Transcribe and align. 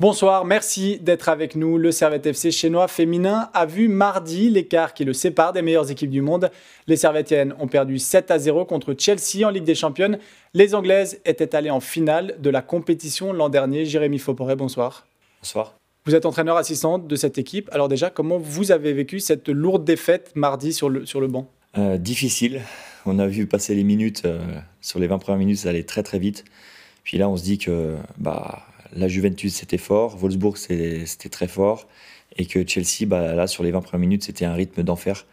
Bonsoir, 0.00 0.44
merci 0.44 0.98
d'être 0.98 1.28
avec 1.28 1.54
nous. 1.54 1.78
Le 1.78 1.92
Servette 1.92 2.26
FC 2.26 2.50
chinois 2.50 2.88
féminin 2.88 3.48
a 3.54 3.64
vu 3.64 3.86
mardi 3.86 4.50
l'écart 4.50 4.92
qui 4.92 5.04
le 5.04 5.12
sépare 5.12 5.52
des 5.52 5.62
meilleures 5.62 5.88
équipes 5.88 6.10
du 6.10 6.20
monde. 6.20 6.50
Les 6.88 6.96
Servettiennes 6.96 7.54
ont 7.60 7.68
perdu 7.68 8.00
7 8.00 8.32
à 8.32 8.40
0 8.40 8.64
contre 8.64 8.96
Chelsea 8.98 9.46
en 9.46 9.50
Ligue 9.50 9.62
des 9.62 9.76
Championnes. 9.76 10.18
Les 10.52 10.74
Anglaises 10.74 11.20
étaient 11.24 11.54
allées 11.54 11.70
en 11.70 11.78
finale 11.78 12.34
de 12.40 12.50
la 12.50 12.60
compétition 12.60 13.32
l'an 13.32 13.48
dernier. 13.48 13.84
Jérémy 13.84 14.18
Fauporé, 14.18 14.56
bonsoir. 14.56 15.06
Bonsoir. 15.40 15.74
Vous 16.06 16.16
êtes 16.16 16.26
entraîneur 16.26 16.56
assistant 16.56 16.98
de 16.98 17.14
cette 17.14 17.38
équipe. 17.38 17.68
Alors 17.72 17.88
déjà, 17.88 18.10
comment 18.10 18.38
vous 18.38 18.72
avez 18.72 18.92
vécu 18.94 19.20
cette 19.20 19.48
lourde 19.48 19.84
défaite 19.84 20.32
mardi 20.34 20.72
sur 20.72 20.88
le, 20.88 21.06
sur 21.06 21.20
le 21.20 21.28
banc? 21.28 21.48
Euh, 21.78 21.98
Difficile. 21.98 22.62
On 23.06 23.20
a 23.20 23.28
vu 23.28 23.46
passer 23.46 23.76
les 23.76 23.84
minutes. 23.84 24.22
Euh, 24.24 24.40
sur 24.80 24.98
les 24.98 25.06
20 25.06 25.18
premières 25.18 25.38
minutes, 25.38 25.58
ça 25.58 25.68
allait 25.68 25.84
très 25.84 26.02
très 26.02 26.18
vite. 26.18 26.44
Puis 27.04 27.16
là, 27.16 27.28
on 27.28 27.36
se 27.36 27.44
dit 27.44 27.58
que 27.58 27.94
bah, 28.18 28.64
la 28.96 29.08
Juventus, 29.08 29.54
c'était 29.54 29.78
fort, 29.78 30.16
Wolfsburg, 30.16 30.56
c'était 30.56 31.28
très 31.30 31.48
fort, 31.48 31.88
et 32.36 32.46
que 32.46 32.66
Chelsea, 32.66 33.06
bah, 33.06 33.34
là, 33.34 33.46
sur 33.46 33.62
les 33.62 33.70
20 33.70 33.80
premières 33.80 34.00
minutes, 34.00 34.24
c'était 34.24 34.44
un 34.44 34.54
rythme 34.54 34.82
d'enfer 34.82 35.26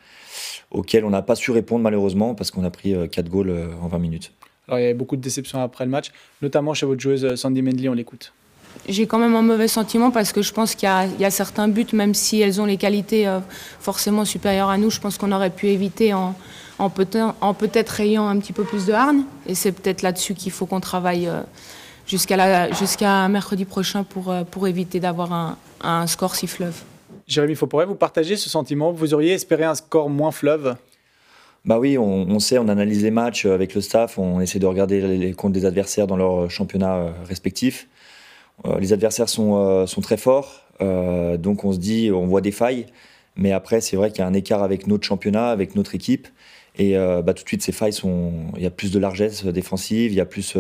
auquel 0.72 1.06
on 1.06 1.10
n'a 1.10 1.22
pas 1.22 1.36
su 1.36 1.52
répondre 1.52 1.84
malheureusement 1.84 2.34
parce 2.36 2.52
qu'on 2.52 2.64
a 2.64 2.72
pris 2.72 2.96
4 3.10 3.26
euh, 3.26 3.30
goals 3.30 3.50
euh, 3.50 3.68
en 3.82 3.88
20 3.88 4.00
minutes. 4.00 4.32
Alors 4.68 4.80
il 4.80 4.84
y 4.84 4.86
avait 4.86 4.94
beaucoup 4.94 5.16
de 5.16 5.22
déceptions 5.22 5.62
après 5.62 5.86
le 5.86 5.92
match, 5.92 6.12
notamment 6.42 6.74
chez 6.74 6.86
votre 6.86 7.02
joueuse 7.02 7.26
euh, 7.26 7.36
Sandy 7.36 7.62
Mendley, 7.62 7.90
on 7.90 7.94
l'écoute. 7.94 8.34
J'ai 8.88 9.06
quand 9.06 9.20
même 9.20 9.36
un 9.36 9.42
mauvais 9.42 9.68
sentiment 9.68 10.12
parce 10.12 10.32
que 10.32 10.42
je 10.42 10.54
pense 10.54 10.76
qu'il 10.76 10.90
y, 11.20 11.26
a 11.26 11.30
certains 11.30 11.68
buts, 11.68 11.88
même 11.92 12.14
si 12.14 12.40
elles 12.40 12.62
ont 12.62 12.66
les 12.66 12.78
qualités 12.78 13.30
forcément 13.82 14.24
supérieures 14.24 14.70
à 14.70 14.78
nous, 14.78 14.90
je 14.90 15.02
pense 15.02 15.18
qu'on 15.18 15.34
aurait 15.34 15.50
pu 15.50 15.68
éviter 15.68 16.14
en, 16.14 16.34
en 16.80 16.90
peut-être 16.90 18.00
ayant 18.00 18.30
un 18.30 18.40
petit 18.40 18.54
peu 18.54 18.64
plus 18.64 18.86
de 18.86 18.94
hargne. 18.94 19.24
Et 19.46 19.56
c'est 19.56 19.74
peut-être 19.74 20.04
là-dessus 20.04 20.36
qu'il 20.36 20.54
faut 20.54 20.68
qu'on 20.68 20.80
travaille 20.80 21.30
jusqu'à 22.12 23.28
mercredi 23.30 23.66
prochain 23.66 24.04
pour, 24.04 24.32
euh, 24.32 24.44
pour 24.44 24.68
éviter 24.68 25.00
d'avoir 25.00 25.32
un, 25.32 25.58
un, 25.82 26.08
score 26.08 26.36
si 26.36 26.48
fleuve. 26.48 26.76
Jérémy 27.28 27.56
Fauporé, 27.56 27.86
vous 27.86 27.96
partagez 27.96 28.36
ce 28.36 28.50
sentiment? 28.50 28.92
Vous 28.92 29.14
auriez 29.14 29.34
espéré 29.34 29.64
un 29.64 29.76
score 29.76 30.10
moins 30.10 30.32
fleuve? 30.32 30.76
Bah 31.64 31.78
oui, 31.80 31.98
on, 31.98 32.40
sait, 32.40 32.58
on 32.58 32.68
analyse 32.68 33.04
les 33.04 33.12
matchs 33.12 33.46
avec 33.46 33.76
le 33.76 33.82
staff, 33.82 34.18
on 34.18 34.42
essaie 34.42 34.58
de 34.58 34.66
regarder 34.66 35.00
les 35.16 35.34
comptes 35.34 35.54
des 35.54 35.66
adversaires 35.66 36.08
dans 36.08 36.18
leurs 36.18 36.50
championnats 36.50 36.96
euh, 36.96 37.12
respectifs. 37.28 37.88
Euh, 38.66 38.80
les 38.80 38.94
adversaires 38.94 39.30
sont, 39.30 39.86
sont 39.88 40.02
très 40.02 40.18
forts, 40.18 40.62
donc 40.80 41.64
on 41.64 41.72
se 41.72 41.78
dit, 41.78 42.10
on 42.12 42.26
voit 42.26 42.42
des 42.42 42.52
failles, 42.52 42.88
mais 43.36 43.52
après 43.52 43.80
c'est 43.80 43.96
vrai 43.96 44.10
qu'il 44.10 44.20
y 44.20 44.24
a 44.24 44.28
un 44.28 44.34
écart 44.34 44.64
avec 44.64 44.88
notre 44.88 45.06
championnat, 45.06 45.50
avec 45.50 45.76
notre 45.76 45.94
équipe, 45.94 46.28
et 46.78 46.96
bah, 46.96 47.34
tout 47.36 47.44
de 47.44 47.48
suite 47.48 47.62
ces 47.62 47.72
failles 47.72 47.94
sont, 47.94 48.34
il 48.56 48.64
y 48.64 48.66
a 48.66 48.72
plus 48.72 48.92
de 48.92 48.98
largesse 48.98 49.46
défensive, 49.46 50.12
il 50.12 50.16
y 50.16 50.22
a 50.22 50.26
plus 50.26 50.58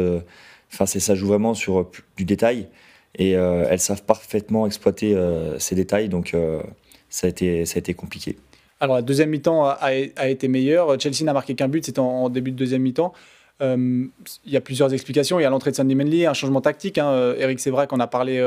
Enfin, 0.74 0.86
ça 0.86 1.16
joue 1.16 1.28
vraiment 1.28 1.54
sur 1.54 1.80
euh, 1.80 1.92
du 2.18 2.26
détail. 2.26 2.68
Et 3.16 3.36
euh, 3.36 3.66
elles 3.70 3.80
savent 3.80 4.04
parfaitement 4.04 4.66
exploiter 4.66 5.16
euh, 5.16 5.60
ces 5.60 5.76
détails. 5.76 6.08
Donc, 6.08 6.36
ça, 7.10 7.28
a 7.28 7.30
été, 7.30 7.66
ça 7.66 7.78
a 7.78 7.80
été 7.80 7.94
compliqué. 7.94 8.38
Alors, 8.80 8.96
la 8.96 9.02
deuxième 9.02 9.30
mi-temps 9.30 9.66
a, 9.66 9.94
été 9.94 10.48
meilleure. 10.48 11.00
Chelsea 11.00 11.24
n'a 11.24 11.34
marqué 11.34 11.54
qu'un 11.56 11.68
but, 11.68 11.86
c'était 11.86 12.00
en, 12.00 12.30
début 12.30 12.52
de 12.52 12.56
deuxième 12.56 12.82
mi-temps. 12.82 13.14
il 13.60 14.10
y 14.46 14.56
a 14.56 14.62
plusieurs 14.62 14.94
explications. 14.94 15.40
Il 15.40 15.44
y 15.44 15.46
a 15.46 15.50
l'entrée 15.50 15.72
de 15.72 15.76
Sandy 15.76 15.94
Manley, 15.94 16.26
un 16.26 16.34
changement 16.34 16.62
tactique. 16.62 16.98
Hein. 16.98 17.36
Eric 17.38 17.60
Sévrac 17.60 17.92
en 17.92 18.00
a 18.00 18.08
parlé 18.08 18.42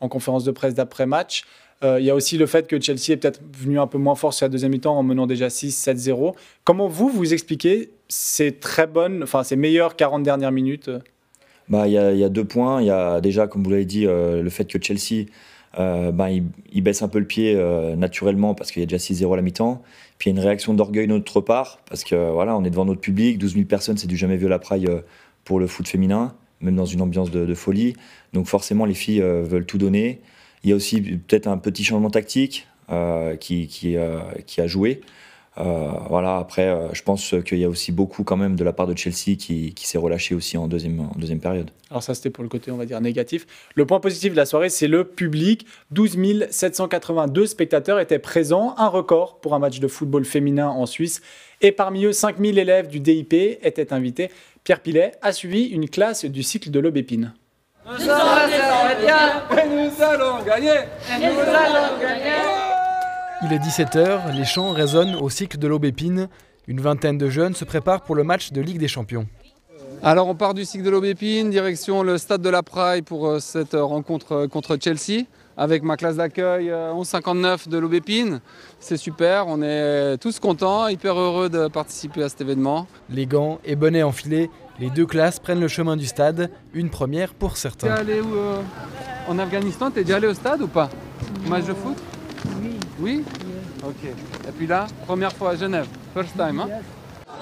en 0.00 0.08
conférence 0.08 0.44
de 0.44 0.50
presse 0.50 0.74
d'après-match. 0.74 1.44
il 1.82 2.04
y 2.04 2.10
a 2.10 2.14
aussi 2.14 2.36
le 2.36 2.46
fait 2.46 2.66
que 2.66 2.78
Chelsea 2.78 3.12
est 3.12 3.16
peut-être 3.18 3.40
venu 3.56 3.78
un 3.78 3.86
peu 3.86 3.98
moins 3.98 4.16
fort 4.16 4.34
sur 4.34 4.44
la 4.44 4.50
deuxième 4.50 4.72
mi-temps 4.72 4.98
en 4.98 5.04
menant 5.04 5.28
déjà 5.28 5.46
6-7-0. 5.46 6.34
Comment 6.64 6.88
vous, 6.88 7.08
vous 7.08 7.32
expliquez 7.32 7.90
ces 8.08 8.52
très 8.52 8.88
bonnes, 8.88 9.22
enfin 9.22 9.44
ces 9.44 9.56
meilleures 9.56 9.96
40 9.96 10.22
dernières 10.24 10.52
minutes 10.52 10.90
bah, 11.68 11.86
il 11.86 11.92
y, 11.92 11.98
a, 11.98 12.12
y, 12.12 12.24
a 12.24 12.28
deux 12.28 12.44
points. 12.44 12.80
Il 12.80 12.86
y 12.86 12.90
a 12.90 13.20
déjà, 13.20 13.46
comme 13.46 13.62
vous 13.62 13.70
l'avez 13.70 13.84
dit, 13.84 14.06
euh, 14.06 14.42
le 14.42 14.50
fait 14.50 14.64
que 14.64 14.82
Chelsea 14.82 15.26
euh, 15.78 16.12
bah, 16.12 16.28
il, 16.30 16.82
baisse 16.82 17.02
un 17.02 17.08
peu 17.08 17.18
le 17.18 17.26
pied 17.26 17.54
euh, 17.54 17.94
naturellement 17.94 18.54
parce 18.54 18.72
qu'il 18.72 18.80
y 18.80 18.82
a 18.82 18.86
déjà 18.86 18.96
6-0 18.96 19.32
à 19.32 19.36
la 19.36 19.42
mi-temps. 19.42 19.82
Puis 20.18 20.30
il 20.30 20.34
y 20.34 20.36
a 20.36 20.40
une 20.40 20.44
réaction 20.44 20.74
d'orgueil 20.74 21.06
de 21.06 21.12
notre 21.12 21.40
part 21.40 21.80
parce 21.88 22.04
que 22.04 22.30
voilà, 22.32 22.56
on 22.56 22.64
est 22.64 22.70
devant 22.70 22.84
notre 22.84 23.00
public, 23.00 23.38
12 23.38 23.54
000 23.54 23.64
personnes, 23.66 23.98
c'est 23.98 24.06
du 24.06 24.16
jamais 24.16 24.36
vu 24.36 24.46
à 24.46 24.48
la 24.48 24.58
praille 24.58 24.88
pour 25.44 25.60
le 25.60 25.66
foot 25.66 25.86
féminin, 25.86 26.34
même 26.60 26.74
dans 26.74 26.86
une 26.86 27.02
ambiance 27.02 27.30
de, 27.30 27.54
folie. 27.54 27.94
Donc 28.32 28.46
forcément, 28.46 28.84
les 28.84 28.94
filles 28.94 29.20
veulent 29.20 29.66
tout 29.66 29.78
donner. 29.78 30.20
Il 30.64 30.70
y 30.70 30.72
a 30.72 30.76
aussi 30.76 31.00
peut-être 31.00 31.46
un 31.46 31.58
petit 31.58 31.84
changement 31.84 32.10
tactique 32.10 32.66
qui, 33.38 33.96
a 33.96 34.66
joué. 34.66 35.00
Euh, 35.60 35.90
voilà, 36.08 36.36
après, 36.36 36.68
euh, 36.68 36.92
je 36.92 37.02
pense 37.02 37.34
qu'il 37.44 37.58
y 37.58 37.64
a 37.64 37.68
aussi 37.68 37.90
beaucoup 37.90 38.22
quand 38.22 38.36
même 38.36 38.54
de 38.54 38.62
la 38.62 38.72
part 38.72 38.86
de 38.86 38.96
Chelsea 38.96 39.36
qui, 39.36 39.74
s'est 39.76 39.98
relâché 39.98 40.34
aussi 40.34 40.56
en 40.56 40.68
deuxième, 40.68 41.00
en 41.00 41.12
deuxième 41.16 41.40
période. 41.40 41.70
Alors 41.90 42.02
ça, 42.02 42.14
c'était 42.14 42.30
pour 42.30 42.44
le 42.44 42.48
côté, 42.48 42.70
on 42.70 42.76
va 42.76 42.86
dire, 42.86 43.00
négatif. 43.00 43.46
Le 43.74 43.86
point 43.86 43.98
positif 43.98 44.32
de 44.32 44.36
la 44.36 44.46
soirée, 44.46 44.68
c'est 44.68 44.86
le 44.86 45.04
public. 45.04 45.66
12 45.90 46.46
782 46.50 47.46
spectateurs 47.46 47.98
étaient 47.98 48.18
présents, 48.18 48.74
un 48.76 48.88
record 48.88 49.40
pour 49.40 49.54
un 49.54 49.58
match 49.58 49.80
de 49.80 49.88
football 49.88 50.24
féminin 50.24 50.68
en 50.68 50.86
Suisse. 50.86 51.22
Et 51.60 51.72
parmi 51.72 52.04
eux, 52.04 52.12
5000 52.12 52.58
élèves 52.58 52.88
du 52.88 53.00
DIP 53.00 53.32
étaient 53.32 53.92
invités. 53.92 54.30
Pierre 54.62 54.80
Pilet 54.80 55.12
a 55.22 55.32
suivi 55.32 55.64
une 55.64 55.88
classe 55.88 56.24
du 56.24 56.42
cycle 56.42 56.70
de 56.70 56.78
l'Aubépine. 56.78 57.32
Nous 57.86 58.04
nous 58.04 58.10
allons 60.04 60.44
gagner, 60.44 60.80
nous 61.18 61.40
allons 61.40 62.00
gagner. 62.00 62.67
Il 63.40 63.52
est 63.52 63.58
17h, 63.58 64.34
les 64.34 64.44
chants 64.44 64.72
résonnent 64.72 65.14
au 65.14 65.30
cycle 65.30 65.58
de 65.58 65.68
l'Aubépine. 65.68 66.28
Une 66.66 66.80
vingtaine 66.80 67.18
de 67.18 67.30
jeunes 67.30 67.54
se 67.54 67.64
préparent 67.64 68.00
pour 68.00 68.16
le 68.16 68.24
match 68.24 68.50
de 68.50 68.60
Ligue 68.60 68.78
des 68.78 68.88
Champions. 68.88 69.28
Alors 70.02 70.26
on 70.26 70.34
part 70.34 70.54
du 70.54 70.64
cycle 70.64 70.84
de 70.84 70.90
l'Aubépine, 70.90 71.48
direction 71.48 72.02
le 72.02 72.18
stade 72.18 72.42
de 72.42 72.48
la 72.48 72.64
Praille 72.64 73.02
pour 73.02 73.28
euh, 73.28 73.38
cette 73.38 73.74
euh, 73.74 73.84
rencontre 73.84 74.32
euh, 74.32 74.48
contre 74.48 74.76
Chelsea 74.82 75.26
avec 75.56 75.84
ma 75.84 75.96
classe 75.96 76.16
d'accueil 76.16 76.64
1159 76.64 77.68
de 77.68 77.78
l'Aubépine. 77.78 78.40
C'est 78.80 78.96
super, 78.96 79.46
on 79.46 79.62
est 79.62 80.16
tous 80.18 80.40
contents, 80.40 80.88
hyper 80.88 81.18
heureux 81.18 81.48
de 81.48 81.68
participer 81.68 82.24
à 82.24 82.28
cet 82.28 82.40
événement. 82.40 82.88
Les 83.08 83.26
gants 83.26 83.60
et 83.64 83.76
bonnets 83.76 84.04
enfilés, 84.04 84.50
les 84.80 84.90
deux 84.90 85.06
classes 85.06 85.38
prennent 85.38 85.60
le 85.60 85.68
chemin 85.68 85.96
du 85.96 86.06
stade, 86.06 86.50
une 86.74 86.90
première 86.90 87.34
pour 87.34 87.56
certains. 87.56 87.88
T'es 87.88 87.92
allé 87.92 88.20
où 88.20 88.36
En 89.28 89.38
Afghanistan, 89.40 89.90
t'es 89.90 90.02
déjà 90.04 90.16
allé 90.16 90.28
au 90.28 90.34
stade 90.34 90.62
ou 90.62 90.68
pas? 90.68 90.90
Match 91.48 91.64
de 91.64 91.74
foot? 91.74 91.96
Oui? 92.98 93.24
Ok. 93.84 94.04
Et 94.04 94.52
puis 94.56 94.66
là, 94.66 94.86
première 95.06 95.32
fois 95.32 95.50
à 95.50 95.56
Genève, 95.56 95.86
first 96.14 96.32
time, 96.36 96.60
hein? 96.60 96.68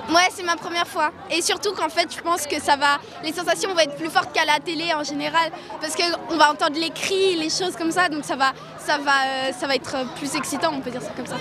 Ouais, 0.08 0.28
c'est 0.30 0.44
ma 0.44 0.54
première 0.56 0.86
fois. 0.86 1.10
Et 1.30 1.42
surtout 1.42 1.72
qu'en 1.72 1.88
fait, 1.88 2.14
je 2.14 2.20
pense 2.20 2.46
que 2.46 2.60
ça 2.60 2.76
va, 2.76 2.98
les 3.24 3.32
sensations 3.32 3.72
vont 3.72 3.80
être 3.80 3.96
plus 3.96 4.08
fortes 4.08 4.32
qu'à 4.32 4.44
la 4.44 4.60
télé 4.60 4.94
en 4.94 5.02
général, 5.02 5.50
parce 5.80 5.96
qu'on 5.96 6.36
va 6.36 6.52
entendre 6.52 6.78
les 6.78 6.90
cris, 6.90 7.34
les 7.36 7.50
choses 7.50 7.74
comme 7.76 7.90
ça, 7.90 8.08
donc 8.08 8.24
ça 8.24 8.36
va, 8.36 8.52
ça 8.78 8.98
va, 8.98 9.10
euh, 9.10 9.52
ça 9.52 9.66
va 9.66 9.74
être 9.74 10.06
plus 10.16 10.36
excitant, 10.36 10.70
on 10.72 10.80
peut 10.80 10.90
dire 10.90 11.02
ça 11.02 11.10
comme 11.16 11.26
ça. 11.26 11.34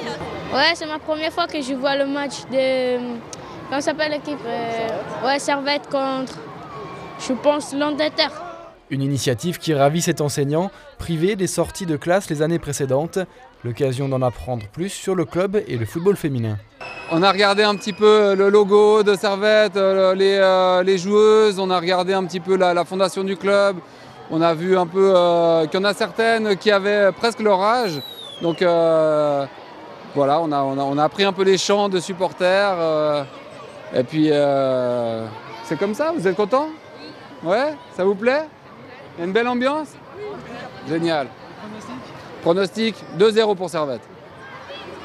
Ouais, 0.54 0.74
c'est 0.74 0.88
ma 0.88 0.98
première 0.98 1.32
fois 1.32 1.46
que 1.46 1.62
je 1.62 1.74
vois 1.76 1.96
le 1.96 2.08
match 2.08 2.42
de, 2.52 2.98
comment 3.70 3.82
s'appelle 3.82 4.12
l'équipe 4.12 4.40
euh, 4.46 4.88
Ouais, 5.24 5.38
Servette 5.38 5.88
contre, 5.90 6.34
je 7.20 7.34
pense, 7.34 7.72
l'Angleterre. 7.74 8.45
Une 8.92 9.02
initiative 9.02 9.58
qui 9.58 9.74
ravit 9.74 10.02
cet 10.02 10.22
enseignant, 10.22 10.70
privé 11.00 11.36
des 11.36 11.48
sorties 11.48 11.88
de 11.88 11.98
classe 11.98 12.30
les 12.30 12.44
années 12.44 12.60
précédentes. 12.60 13.18
L'occasion 13.64 14.08
d'en 14.08 14.22
apprendre 14.22 14.68
plus 14.72 14.90
sur 14.90 15.16
le 15.16 15.26
club 15.26 15.60
et 15.68 15.78
le 15.78 15.88
football 15.88 16.16
féminin. 16.16 16.58
On 17.12 17.24
a 17.24 17.32
regardé 17.32 17.64
un 17.64 17.76
petit 17.76 17.94
peu 17.94 18.36
le 18.36 18.50
logo 18.50 19.02
de 19.02 19.16
Servette, 19.16 19.76
euh, 19.76 20.16
euh, 20.16 20.84
les, 20.84 20.98
joueuses, 21.00 21.58
on 21.58 21.72
a 21.72 21.80
regardé 21.80 22.14
un 22.14 22.24
petit 22.26 22.40
peu 22.40 22.56
la, 22.56 22.86
fondation 22.86 23.24
du 23.24 23.38
club. 23.38 23.78
On 24.30 24.42
a 24.42 24.54
vu 24.54 24.78
un 24.78 24.86
peu 24.86 25.14
euh, 25.16 25.66
qu'il 25.66 25.80
y 25.80 25.84
en 25.84 25.86
a 25.86 25.94
certaines 25.96 26.56
qui 26.56 26.70
avaient 26.70 27.12
presque 27.12 27.40
leur 27.40 27.62
âge. 27.62 28.00
Donc 28.44 28.64
voilà, 30.14 30.40
on 30.42 30.98
a, 30.98 31.04
appris 31.04 31.24
un 31.24 31.34
peu 31.34 31.44
les 31.44 31.58
chants 31.58 31.90
de 31.90 32.00
supporters. 32.00 33.26
et 33.96 34.04
puis 34.04 34.30
c'est 35.64 35.80
comme 35.80 35.96
ça, 35.96 36.12
vous 36.16 36.28
êtes 36.28 36.36
content? 36.36 36.68
Ouais, 37.44 37.74
ça 37.96 38.04
vous 38.04 38.16
plaît? 38.16 38.46
Une 39.20 39.32
belle 39.32 39.48
ambiance 39.48 39.90
Génial. 40.88 41.28
Pronostic 42.42 42.96
2-0 43.18 43.56
pour 43.56 43.70
Servette. 43.70 44.02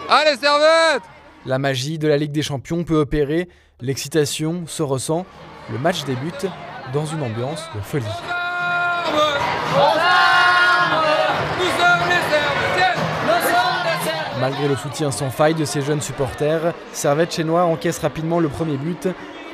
Allez 0.09 0.37
Servette 0.37 1.03
La 1.47 1.59
magie 1.59 1.99
de 1.99 2.07
la 2.07 2.17
Ligue 2.17 2.33
des 2.33 2.43
Champions 2.43 2.85
peut 2.85 2.99
opérer, 2.99 3.49
l'excitation 3.81 4.65
se 4.67 4.83
ressent, 4.83 5.25
le 5.73 5.79
match 5.79 6.05
débute 6.05 6.47
dans 6.93 7.07
une 7.07 7.23
ambiance 7.23 7.63
de 7.75 7.81
folie. 7.81 8.05
Malgré 14.41 14.69
le 14.69 14.77
soutien 14.77 15.11
sans 15.11 15.31
faille 15.31 15.55
de 15.55 15.65
ses 15.65 15.83
jeunes 15.83 16.01
supporters, 16.01 16.73
Servette 16.93 17.35
Chenois 17.35 17.65
encaisse 17.65 17.99
rapidement 17.99 18.41
le 18.41 18.49
premier 18.49 18.79
but 18.79 19.09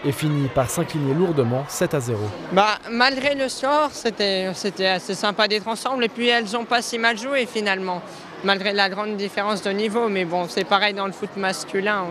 et 0.06 0.12
finit 0.12 0.48
par 0.48 0.70
s'incliner 0.70 1.12
lourdement 1.12 1.64
7 1.68 1.94
à 1.94 2.00
0. 2.00 2.18
Bah, 2.52 2.78
malgré 2.90 3.34
le 3.34 3.48
sort, 3.48 3.90
c'était 3.92 4.46
assez 4.86 5.14
sympa 5.14 5.48
d'être 5.48 5.66
ensemble 5.66 6.04
et 6.04 6.08
puis 6.08 6.28
elles 6.28 6.56
ont 6.56 6.64
pas 6.64 6.80
si 6.80 6.96
mal 6.96 7.18
joué 7.18 7.44
finalement, 7.44 8.00
malgré 8.44 8.72
la 8.72 8.88
grande 8.88 9.16
différence 9.16 9.62
de 9.62 9.70
niveau. 9.70 10.08
Mais 10.08 10.24
bon, 10.24 10.46
c'est 10.48 10.64
pareil 10.64 10.94
dans 10.94 11.06
le 11.06 11.12
foot 11.12 11.30
masculin 11.36 12.04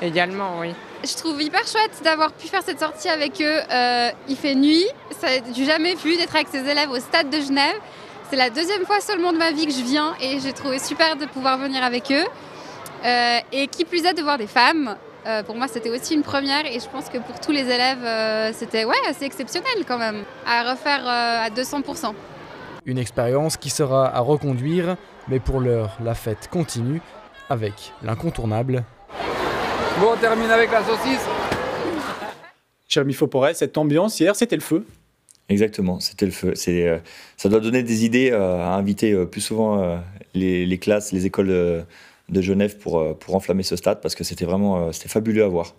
également, 0.00 0.60
oui. 0.60 0.74
Je 1.04 1.14
trouve 1.14 1.42
hyper 1.42 1.66
chouette 1.66 2.00
d'avoir 2.02 2.32
pu 2.32 2.46
faire 2.46 2.62
cette 2.64 2.80
sortie 2.80 3.08
avec 3.08 3.40
eux. 3.40 3.60
Euh, 3.70 4.10
il 4.28 4.36
fait 4.36 4.54
nuit, 4.54 4.86
ça 5.20 5.26
n'a 5.28 5.64
jamais 5.66 5.94
vu 5.94 6.16
d'être 6.16 6.34
avec 6.34 6.48
ses 6.48 6.66
élèves 6.66 6.90
au 6.90 7.00
stade 7.00 7.28
de 7.28 7.40
Genève. 7.40 7.76
C'est 8.30 8.36
la 8.36 8.48
deuxième 8.48 8.86
fois 8.86 9.00
seulement 9.00 9.32
de 9.32 9.38
ma 9.38 9.50
vie 9.50 9.66
que 9.66 9.72
je 9.72 9.82
viens 9.82 10.14
et 10.20 10.40
j'ai 10.40 10.54
trouvé 10.54 10.78
super 10.78 11.16
de 11.16 11.26
pouvoir 11.26 11.58
venir 11.58 11.82
avec 11.82 12.10
eux. 12.10 12.24
Euh, 13.04 13.38
et 13.50 13.66
qui 13.66 13.84
plus 13.84 14.04
est 14.04 14.14
de 14.14 14.22
voir 14.22 14.38
des 14.38 14.46
femmes. 14.46 14.96
Euh, 15.24 15.44
pour 15.44 15.54
moi, 15.54 15.68
c'était 15.68 15.90
aussi 15.90 16.14
une 16.14 16.22
première 16.22 16.66
et 16.66 16.80
je 16.80 16.88
pense 16.88 17.08
que 17.08 17.18
pour 17.18 17.38
tous 17.38 17.52
les 17.52 17.62
élèves, 17.62 18.04
euh, 18.04 18.50
c'était 18.52 18.84
ouais, 18.84 18.96
assez 19.08 19.24
exceptionnel 19.24 19.84
quand 19.86 19.98
même, 19.98 20.24
à 20.44 20.70
refaire 20.72 21.06
à 21.06 21.48
200%. 21.50 22.12
Une 22.86 22.98
expérience 22.98 23.56
qui 23.56 23.70
sera 23.70 24.12
à 24.14 24.18
reconduire, 24.18 24.96
mais 25.28 25.38
pour 25.38 25.60
l'heure, 25.60 25.96
la 26.02 26.14
fête 26.14 26.48
continue 26.50 27.00
avec 27.48 27.92
l'incontournable. 28.02 28.82
Bon, 30.00 30.08
on 30.14 30.16
termine 30.16 30.50
avec 30.50 30.72
la 30.72 30.82
saucisse. 30.82 31.24
Jérémy 32.88 33.14
Fauporet, 33.14 33.54
cette 33.54 33.78
ambiance 33.78 34.18
hier, 34.18 34.34
c'était 34.34 34.56
le 34.56 34.62
feu. 34.62 34.84
Exactement, 35.48 36.00
c'était 36.00 36.26
le 36.26 36.32
feu. 36.32 36.52
C'est, 36.56 37.00
ça 37.36 37.48
doit 37.48 37.60
donner 37.60 37.84
des 37.84 38.04
idées 38.04 38.32
à 38.32 38.74
inviter 38.74 39.14
plus 39.26 39.40
souvent 39.40 40.00
les, 40.34 40.66
les, 40.66 40.78
classes, 40.78 41.12
les 41.12 41.26
écoles 41.26 41.84
de, 42.28 42.40
Genève 42.40 42.78
pour, 42.78 43.16
pour 43.18 43.34
enflammer 43.34 43.62
ce 43.62 43.76
stade 43.76 44.00
parce 44.00 44.14
que 44.14 44.24
c'était 44.24 44.44
vraiment 44.44 44.92
c'était 44.92 45.08
fabuleux 45.08 45.44
à 45.44 45.48
voir. 45.48 45.74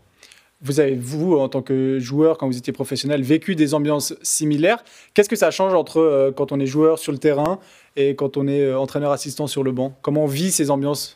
Vous 0.63 0.80
avez, 0.80 0.95
vous, 0.95 1.38
en 1.38 1.50
tant 1.50 1.62
que 1.62 2.00
joueur, 2.00 2.38
quand 2.38 2.48
vous 2.48 2.57
étiez 2.57 2.72
professionnel, 2.72 3.22
vécu 3.22 3.54
des 3.54 3.74
ambiances 3.74 4.16
similaires. 4.22 4.81
Qu'est-ce 5.13 5.28
que 5.28 5.36
ça 5.36 5.51
change 5.51 5.74
entre 5.74 5.98
euh, 5.98 6.31
quand 6.31 6.54
on 6.54 6.60
est 6.60 6.66
joueur 6.66 7.00
sur 7.00 7.12
le 7.12 7.18
terrain 7.18 7.60
et 7.98 8.16
quand 8.16 8.38
on 8.38 8.48
est 8.48 8.62
euh, 8.62 8.80
entraîneur 8.80 9.12
assistant 9.12 9.45
sur 9.45 9.62
le 9.63 9.74
banc? 9.74 9.94
Comment 10.01 10.24
on 10.24 10.28
vit 10.28 10.51
ces 10.51 10.72
ambiances? 10.72 11.16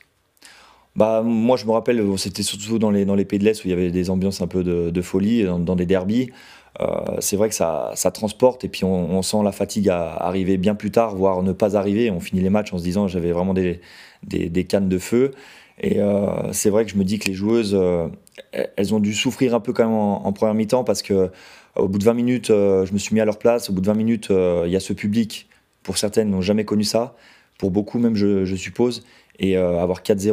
Bah, 0.98 1.22
moi, 1.24 1.56
je 1.56 1.66
me 1.66 1.72
rappelle, 1.72 2.04
c'était 2.18 2.44
surtout 2.44 2.78
dans 2.78 2.92
les, 2.92 3.06
dans 3.06 3.16
les 3.16 3.24
Pays 3.24 3.40
de 3.40 3.46
l'Est 3.46 3.64
où 3.64 3.68
il 3.68 3.72
y 3.72 3.74
avait 3.74 3.90
des 3.90 4.10
ambiances 4.10 4.42
un 4.42 4.48
peu 4.48 4.66
de, 4.66 4.90
de 4.90 5.02
folie, 5.02 5.44
dans, 5.44 5.60
dans, 5.60 5.78
des 5.78 5.86
derbies. 5.86 6.30
Euh, 6.80 7.18
c'est 7.20 7.38
vrai 7.38 7.50
que 7.50 7.56
ça, 7.56 7.94
transporte 8.14 8.64
et 8.64 8.70
puis 8.70 8.84
on, 8.84 9.22
sent 9.22 9.38
la 9.44 9.52
fatigue 9.52 9.90
à 9.90 10.14
arriver 10.14 10.58
bien 10.58 10.76
plus 10.76 10.92
tard, 10.92 11.16
voire 11.16 11.42
ne 11.42 11.52
pas 11.52 11.76
arriver. 11.76 12.12
On 12.12 12.20
finit 12.20 12.42
les 12.42 12.50
matchs 12.50 12.74
en 12.74 12.78
se 12.78 12.84
disant 12.84 13.08
j'avais 13.08 13.32
vraiment 13.32 13.54
des, 13.54 14.66
cannes 14.66 14.90
de 14.90 14.98
feu. 14.98 15.32
Et 15.80 16.00
euh, 16.00 16.52
c'est 16.54 16.70
vrai 16.70 16.86
que 16.86 16.92
je 16.92 16.98
me 16.98 17.04
dis 17.04 17.20
que 17.20 17.28
les 17.28 17.34
joueuses, 17.34 17.76
euh, 17.76 18.08
elles 18.52 18.94
ont 18.96 19.00
dû 19.00 19.14
souffrir 19.14 19.54
un 19.54 19.60
peu 19.60 19.74
quand 19.74 19.86
même 19.86 19.94
en, 19.94 20.26
en 20.26 20.34
première 20.34 20.56
mi-temps 20.56 20.84
parce 20.84 21.02
que 21.02 21.30
au 21.76 21.88
bout 21.88 22.00
de 22.00 22.04
20 22.04 22.14
minutes, 22.16 22.48
je 22.48 22.92
me 22.92 22.98
suis 22.98 23.14
mis 23.14 23.22
à 23.22 23.26
leur 23.26 23.38
place. 23.38 23.70
Au 23.70 23.74
bout 23.74 23.82
de 23.82 23.86
20 23.86 23.94
minutes, 23.94 24.30
il 24.32 24.72
y 24.72 24.76
a 24.76 24.80
ce 24.80 24.94
public. 24.94 25.48
Pour 25.84 26.00
certaines, 26.00 26.32
n'ont 26.32 26.42
jamais 26.42 26.66
connu 26.66 26.84
ça. 26.84 27.16
Pour 27.60 27.70
beaucoup, 27.70 28.00
même, 28.00 28.16
je, 28.16 28.46
je 28.46 28.56
suppose. 28.56 29.06
Et 29.38 29.56
avoir 29.56 30.02
4-0 30.02 30.32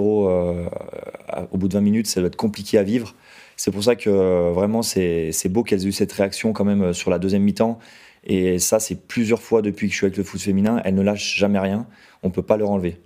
au 1.51 1.59
bout 1.59 1.69
de 1.69 1.75
20 1.75 1.83
minutes, 1.83 2.07
ça 2.07 2.21
doit 2.21 2.29
être 2.29 2.37
compliqué 2.37 2.79
à 2.79 2.83
vivre. 2.83 3.15
C'est 3.57 3.71
pour 3.71 3.85
ça 3.85 3.97
que 3.97 4.51
vraiment, 4.53 4.83
c'est 4.83 5.49
beau 5.49 5.63
qu'elles 5.63 5.85
aient 5.85 5.89
eu 5.89 5.93
cette 5.93 6.13
réaction 6.13 6.53
quand 6.53 6.65
même 6.65 6.93
sur 6.93 7.11
la 7.11 7.19
deuxième 7.19 7.43
mi-temps. 7.43 7.79
Et 8.25 8.59
ça, 8.59 8.81
c'est 8.81 9.07
plusieurs 9.07 9.43
fois 9.43 9.63
depuis 9.63 9.87
que 9.87 9.93
je 9.93 9.99
suis 9.99 10.07
avec 10.07 10.17
le 10.17 10.25
foot 10.25 10.41
féminin. 10.41 10.81
Elles 10.85 10.95
ne 10.95 11.03
lâchent 11.03 11.37
jamais 11.37 11.59
rien. 11.59 11.87
On 12.23 12.29
ne 12.29 12.33
peut 12.33 12.43
pas 12.43 12.57
leur 12.57 12.71
enlever 12.71 12.99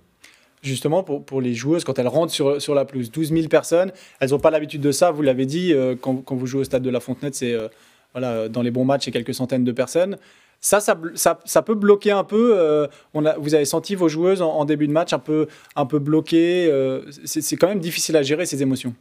justement 0.61 1.03
pour, 1.03 1.23
pour, 1.23 1.39
les 1.39 1.53
joueuses, 1.53 1.85
quand 1.85 1.99
elles 1.99 2.07
rentrent 2.09 2.33
sur, 2.33 2.61
sur 2.61 2.75
la 2.75 2.83
pelouse. 2.83 3.11
12 3.11 3.31
000 3.31 3.47
personnes, 3.47 3.93
elles 4.19 4.31
n'ont 4.31 4.39
pas 4.39 4.51
l'habitude 4.51 4.81
de 4.81 4.91
ça, 4.91 5.09
vous 5.09 5.21
l'avez 5.21 5.45
dit, 5.45 5.71
euh, 5.71 5.95
quand, 5.95 6.17
quand, 6.17 6.35
vous 6.35 6.47
jouez 6.47 6.59
au 6.59 6.63
stade 6.65 6.83
de 6.83 6.89
la 6.89 6.99
Fontenette, 6.99 7.33
c'est 7.33 7.53
euh, 7.53 7.69
voilà, 8.13 8.49
dans 8.49 8.61
les 8.61 8.69
bons 8.71 8.83
matchs, 8.85 9.05
c'est 9.05 9.11
quelques 9.11 9.33
centaines 9.33 9.63
de 9.63 9.71
personnes. 9.71 10.17
Ça, 10.61 10.81
ça, 10.81 10.99
ça, 11.15 11.39
ça 11.45 11.61
peut 11.61 11.75
bloquer 11.75 12.11
un 12.11 12.23
peu. 12.25 12.53
Euh, 12.57 12.87
vous 13.13 13.55
avez 13.55 13.65
senti 13.65 13.95
vos 13.95 14.09
joueuses 14.09 14.41
en, 14.41 14.65
début 14.65 14.87
de 14.87 14.91
match 14.91 15.13
un 15.13 15.19
peu, 15.19 15.47
un 15.75 15.85
peu 15.85 15.99
bloquées. 15.99 16.67
Euh, 16.69 17.01
c'est 17.23 17.55
quand 17.55 17.67
même 17.67 17.79
difficile 17.79 18.17
à 18.17 18.23
gérer 18.23 18.45
ces 18.45 18.61
émotions. 18.61 18.93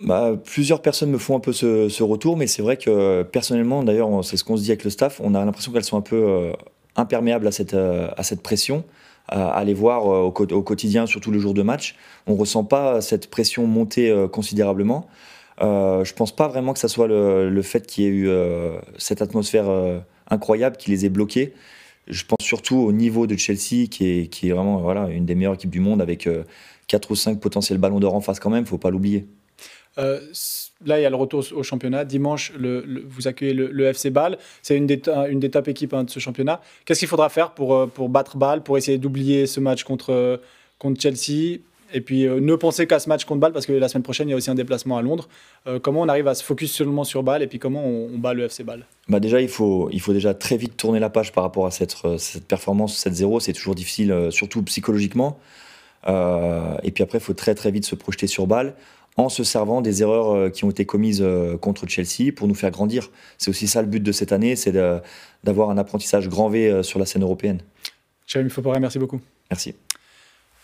Bah, 0.00 0.32
plusieurs 0.44 0.82
personnes 0.82 1.10
me 1.10 1.18
font 1.18 1.36
un 1.36 1.40
peu 1.40 1.52
ce, 1.52 2.02
retour, 2.02 2.36
mais 2.36 2.46
c'est 2.46 2.62
vrai 2.62 2.76
que 2.76 3.22
personnellement, 3.22 3.82
d'ailleurs, 3.82 4.24
c'est 4.24 4.36
ce 4.36 4.44
qu'on 4.44 4.56
se 4.56 4.62
dit 4.62 4.70
avec 4.70 4.84
le 4.84 4.90
staff, 4.90 5.20
on 5.22 5.34
a 5.34 5.44
l'impression 5.44 5.72
qu'elles 5.72 5.84
sont 5.84 5.96
un 5.96 6.02
peu 6.02 6.16
euh, 6.16 6.52
imperméables 6.96 7.46
à 7.46 7.52
cette, 7.52 7.74
à 7.74 8.22
cette 8.22 8.42
pression 8.42 8.84
à 9.28 9.62
les 9.64 9.72
voir 9.72 10.04
au, 10.04 10.26
au, 10.26 10.62
quotidien, 10.62 11.06
surtout 11.06 11.30
le 11.30 11.38
jour 11.38 11.54
de 11.54 11.62
match. 11.62 11.94
On 12.26 12.34
ne 12.34 12.38
ressent 12.38 12.64
pas 12.64 13.00
cette 13.00 13.30
pression 13.30 13.66
monter 13.66 14.12
considérablement. 14.32 15.06
Euh, 15.60 16.04
je 16.04 16.14
pense 16.14 16.34
pas 16.34 16.48
vraiment 16.48 16.72
que 16.72 16.78
ça 16.78 16.88
soit 16.88 17.06
le, 17.06 17.50
le 17.50 17.62
fait 17.62 17.86
qu'il 17.86 18.04
y 18.04 18.06
ait 18.06 18.10
eu 18.10 18.28
euh, 18.28 18.78
cette 18.98 19.22
atmosphère 19.22 19.68
euh, 19.68 19.98
incroyable 20.28 20.76
qui 20.76 20.90
les 20.90 21.04
ait 21.04 21.10
bloqués. 21.10 21.52
Je 22.08 22.24
pense 22.24 22.44
surtout 22.44 22.76
au 22.76 22.92
niveau 22.92 23.26
de 23.26 23.36
Chelsea, 23.36 23.86
qui 23.88 24.06
est, 24.08 24.26
qui 24.28 24.48
est 24.48 24.52
vraiment 24.52 24.78
voilà, 24.78 25.08
une 25.08 25.24
des 25.24 25.34
meilleures 25.34 25.54
équipes 25.54 25.70
du 25.70 25.80
monde, 25.80 26.02
avec 26.02 26.28
4 26.88 27.10
ou 27.10 27.14
5 27.14 27.38
potentiels 27.38 27.78
ballons 27.78 28.00
d'or 28.00 28.14
en 28.14 28.20
face 28.20 28.40
quand 28.40 28.50
même, 28.50 28.66
faut 28.66 28.78
pas 28.78 28.90
l'oublier. 28.90 29.26
Là, 29.96 30.98
il 30.98 31.02
y 31.02 31.06
a 31.06 31.10
le 31.10 31.16
retour 31.16 31.44
au 31.54 31.62
championnat. 31.62 32.04
Dimanche, 32.04 32.52
vous 32.56 33.28
accueillez 33.28 33.54
le, 33.54 33.86
FC 33.86 34.10
Bâle. 34.10 34.38
C'est 34.62 34.76
une, 34.76 34.88
une, 35.30 35.40
des 35.40 35.50
top 35.50 35.68
équipes 35.68 35.94
hein, 35.94 36.04
de 36.04 36.10
ce 36.10 36.18
championnat. 36.18 36.60
Qu'est-ce 36.84 37.00
qu'il 37.00 37.08
faudra 37.08 37.28
faire 37.28 37.52
pour, 37.52 37.88
pour 37.90 38.08
battre 38.08 38.36
Bâle, 38.36 38.62
pour 38.62 38.78
essayer 38.78 38.98
d'oublier 38.98 39.46
ce 39.46 39.60
match 39.60 39.84
contre, 39.84 40.40
contre 40.78 41.00
Chelsea? 41.00 41.60
Et 41.92 42.00
puis 42.00 42.26
euh, 42.26 42.40
ne 42.40 42.54
pensez 42.54 42.86
qu'à 42.86 42.98
ce 42.98 43.08
match 43.08 43.24
contre 43.24 43.40
Bâle 43.40 43.52
parce 43.52 43.66
que 43.66 43.72
la 43.72 43.88
semaine 43.88 44.02
prochaine 44.02 44.28
il 44.28 44.32
y 44.32 44.34
a 44.34 44.36
aussi 44.36 44.50
un 44.50 44.54
déplacement 44.54 44.96
à 44.96 45.02
Londres. 45.02 45.28
Euh, 45.66 45.78
comment 45.78 46.00
on 46.00 46.08
arrive 46.08 46.28
à 46.28 46.34
se 46.34 46.42
focus 46.42 46.72
seulement 46.72 47.04
sur 47.04 47.22
Bâle 47.22 47.42
et 47.42 47.46
puis 47.46 47.58
comment 47.58 47.84
on, 47.84 48.18
bat 48.18 48.34
le 48.34 48.44
FC 48.44 48.64
Bâle? 48.64 48.86
Bah 49.08 49.20
Déjà 49.20 49.40
il 49.40 49.48
faut, 49.48 49.90
déjà 50.08 50.34
très 50.34 50.56
vite 50.56 50.76
tourner 50.76 51.00
la 51.00 51.10
page 51.10 51.32
par 51.32 51.44
rapport 51.44 51.66
à 51.66 51.70
cette, 51.70 51.96
euh, 52.04 52.18
cette 52.18 52.46
performance 52.46 53.04
7-0. 53.04 53.40
C'est 53.40 53.52
toujours 53.52 53.74
difficile, 53.74 54.12
euh, 54.12 54.30
surtout 54.30 54.62
psychologiquement. 54.62 55.38
Euh, 56.08 56.76
et 56.82 56.90
puis 56.90 57.04
après 57.04 57.18
il 57.18 57.20
faut 57.20 57.34
très 57.34 57.54
très 57.54 57.70
vite 57.70 57.86
se 57.86 57.94
projeter 57.94 58.26
sur 58.26 58.46
Bâle 58.46 58.74
en 59.16 59.28
se 59.28 59.44
servant 59.44 59.80
des 59.80 60.02
erreurs 60.02 60.50
qui 60.50 60.64
ont 60.64 60.70
été 60.70 60.86
commises 60.86 61.24
contre 61.60 61.86
Chelsea 61.86 62.32
pour 62.34 62.48
nous 62.48 62.54
faire 62.54 62.70
grandir. 62.70 63.10
C'est 63.38 63.50
aussi 63.50 63.66
ça 63.68 63.82
le 63.82 63.88
but 63.88 64.02
de 64.02 64.12
cette 64.12 64.32
année, 64.32 64.56
c'est 64.56 64.72
d'avoir 65.44 65.70
un 65.70 65.78
apprentissage 65.78 66.28
grand 66.28 66.48
V 66.48 66.82
sur 66.82 66.98
la 66.98 67.06
scène 67.06 67.22
européenne. 67.22 67.60
Jérémy 68.26 68.50
Fauporet, 68.50 68.80
merci 68.80 68.98
beaucoup. 68.98 69.20
Merci. 69.50 69.74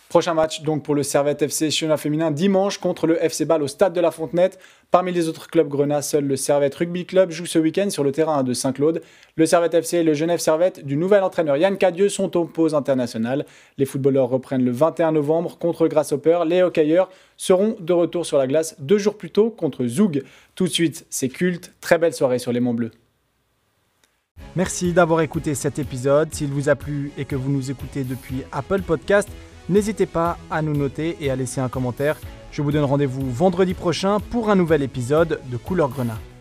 Prochain 0.08 0.32
match 0.32 0.62
donc 0.62 0.84
pour 0.84 0.94
le 0.94 1.02
Servette 1.02 1.42
FC 1.42 1.70
Chiona 1.70 1.98
féminin 1.98 2.30
dimanche 2.30 2.78
contre 2.78 3.06
le 3.06 3.22
FC 3.22 3.44
Bâle 3.44 3.62
au 3.62 3.68
stade 3.68 3.92
de 3.92 4.00
la 4.00 4.10
Fontenette. 4.10 4.58
Parmi 4.90 5.12
les 5.12 5.28
autres 5.28 5.48
clubs 5.48 5.68
grenats, 5.68 6.00
seul 6.00 6.24
le 6.24 6.36
Servette 6.36 6.74
Rugby 6.76 7.04
Club 7.04 7.30
joue 7.30 7.44
ce 7.44 7.58
week-end 7.58 7.90
sur 7.90 8.04
le 8.04 8.10
terrain 8.10 8.42
de 8.42 8.54
Saint-Claude. 8.54 9.02
Le 9.36 9.44
Servette 9.44 9.74
FC 9.74 9.98
et 9.98 10.02
le 10.02 10.14
Genève 10.14 10.38
Servette 10.38 10.82
du 10.82 10.96
nouvel 10.96 11.22
entraîneur 11.22 11.58
Yann 11.58 11.76
Cadieux 11.76 12.08
sont 12.08 12.38
en 12.38 12.46
pause 12.46 12.74
internationale. 12.74 13.44
Les 13.76 13.84
footballeurs 13.84 14.30
reprennent 14.30 14.64
le 14.64 14.70
21 14.70 15.12
novembre 15.12 15.58
contre 15.58 15.86
Grasshopper. 15.88 16.40
Les 16.46 16.62
hockeyeurs 16.62 17.10
seront 17.36 17.76
de 17.78 17.92
retour 17.92 18.24
sur 18.24 18.38
la 18.38 18.46
glace 18.46 18.76
deux 18.78 18.96
jours 18.96 19.18
plus 19.18 19.30
tôt 19.30 19.50
contre 19.50 19.86
Zoug. 19.86 20.22
Tout 20.54 20.64
de 20.64 20.72
suite, 20.72 21.04
c'est 21.10 21.28
culte. 21.28 21.74
Très 21.82 21.98
belle 21.98 22.14
soirée 22.14 22.38
sur 22.38 22.52
les 22.52 22.60
Monts 22.60 22.72
Bleus. 22.72 22.92
Merci 24.56 24.94
d'avoir 24.94 25.20
écouté 25.20 25.54
cet 25.54 25.78
épisode. 25.78 26.32
S'il 26.32 26.48
vous 26.48 26.70
a 26.70 26.76
plu 26.76 27.12
et 27.18 27.26
que 27.26 27.36
vous 27.36 27.50
nous 27.50 27.70
écoutez 27.70 28.04
depuis 28.04 28.42
Apple 28.52 28.80
Podcast, 28.80 29.28
N'hésitez 29.68 30.06
pas 30.06 30.38
à 30.50 30.62
nous 30.62 30.74
noter 30.74 31.16
et 31.20 31.30
à 31.30 31.36
laisser 31.36 31.60
un 31.60 31.68
commentaire. 31.68 32.16
Je 32.50 32.62
vous 32.62 32.72
donne 32.72 32.84
rendez-vous 32.84 33.30
vendredi 33.30 33.74
prochain 33.74 34.18
pour 34.18 34.50
un 34.50 34.56
nouvel 34.56 34.82
épisode 34.82 35.40
de 35.50 35.56
Couleur 35.56 35.90
Grenat. 35.90 36.18